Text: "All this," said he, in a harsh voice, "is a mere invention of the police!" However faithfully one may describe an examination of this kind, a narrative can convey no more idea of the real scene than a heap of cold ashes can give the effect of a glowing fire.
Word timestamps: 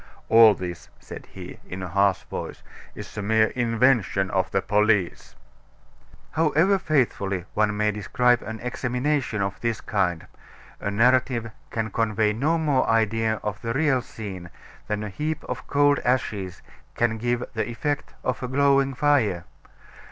"All 0.29 0.55
this," 0.55 0.89
said 0.99 1.27
he, 1.27 1.59
in 1.69 1.83
a 1.83 1.87
harsh 1.87 2.23
voice, 2.23 2.63
"is 2.95 3.15
a 3.19 3.21
mere 3.21 3.49
invention 3.49 4.31
of 4.31 4.49
the 4.49 4.59
police!" 4.59 5.35
However 6.31 6.79
faithfully 6.79 7.45
one 7.53 7.77
may 7.77 7.91
describe 7.91 8.41
an 8.41 8.59
examination 8.61 9.43
of 9.43 9.61
this 9.61 9.79
kind, 9.79 10.25
a 10.79 10.89
narrative 10.89 11.51
can 11.69 11.91
convey 11.91 12.33
no 12.33 12.57
more 12.57 12.89
idea 12.89 13.35
of 13.43 13.61
the 13.61 13.73
real 13.73 14.01
scene 14.01 14.49
than 14.87 15.03
a 15.03 15.09
heap 15.09 15.43
of 15.43 15.67
cold 15.67 15.99
ashes 16.03 16.63
can 16.95 17.19
give 17.19 17.43
the 17.53 17.69
effect 17.69 18.15
of 18.23 18.41
a 18.41 18.47
glowing 18.47 18.95
fire. 18.95 19.43